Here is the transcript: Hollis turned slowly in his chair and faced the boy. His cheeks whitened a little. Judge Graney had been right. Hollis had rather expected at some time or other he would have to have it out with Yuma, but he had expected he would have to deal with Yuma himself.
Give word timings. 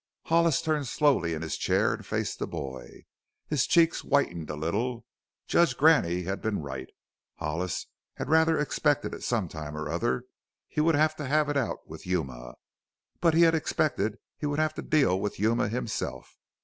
Hollis 0.23 0.63
turned 0.63 0.87
slowly 0.87 1.35
in 1.35 1.43
his 1.43 1.57
chair 1.57 1.93
and 1.93 2.03
faced 2.03 2.39
the 2.39 2.47
boy. 2.47 3.05
His 3.47 3.67
cheeks 3.67 3.99
whitened 3.99 4.49
a 4.49 4.55
little. 4.55 5.05
Judge 5.45 5.77
Graney 5.77 6.23
had 6.23 6.41
been 6.41 6.63
right. 6.63 6.89
Hollis 7.35 7.85
had 8.15 8.27
rather 8.27 8.57
expected 8.57 9.13
at 9.13 9.21
some 9.21 9.47
time 9.47 9.77
or 9.77 9.89
other 9.91 10.23
he 10.67 10.81
would 10.81 10.95
have 10.95 11.15
to 11.17 11.27
have 11.27 11.49
it 11.49 11.55
out 11.57 11.87
with 11.87 12.07
Yuma, 12.07 12.55
but 13.19 13.35
he 13.35 13.43
had 13.43 13.53
expected 13.53 14.17
he 14.39 14.47
would 14.47 14.57
have 14.57 14.73
to 14.73 14.81
deal 14.81 15.19
with 15.21 15.37
Yuma 15.39 15.69
himself. 15.69 16.35